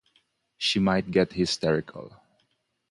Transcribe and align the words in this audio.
She 0.57 0.79
might 0.79 1.11
get 1.11 1.33
hysterical. 1.33 2.19